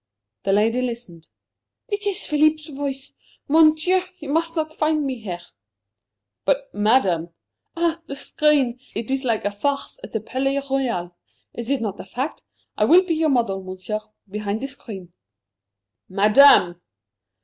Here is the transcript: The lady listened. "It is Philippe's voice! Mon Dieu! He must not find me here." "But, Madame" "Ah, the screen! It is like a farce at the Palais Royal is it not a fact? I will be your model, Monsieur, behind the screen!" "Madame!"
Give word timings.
The 0.41 0.51
lady 0.51 0.81
listened. 0.81 1.27
"It 1.87 2.07
is 2.07 2.25
Philippe's 2.25 2.69
voice! 2.69 3.13
Mon 3.47 3.75
Dieu! 3.75 4.01
He 4.15 4.25
must 4.25 4.55
not 4.55 4.73
find 4.73 5.05
me 5.05 5.19
here." 5.19 5.41
"But, 6.43 6.73
Madame" 6.73 7.29
"Ah, 7.77 8.01
the 8.07 8.15
screen! 8.15 8.79
It 8.95 9.11
is 9.11 9.23
like 9.23 9.45
a 9.45 9.51
farce 9.51 9.99
at 10.03 10.11
the 10.11 10.19
Palais 10.19 10.59
Royal 10.71 11.15
is 11.53 11.69
it 11.69 11.81
not 11.81 11.99
a 11.99 12.05
fact? 12.05 12.41
I 12.75 12.83
will 12.85 13.03
be 13.05 13.13
your 13.13 13.29
model, 13.29 13.61
Monsieur, 13.63 13.99
behind 14.27 14.61
the 14.61 14.67
screen!" 14.67 15.13
"Madame!" 16.09 16.81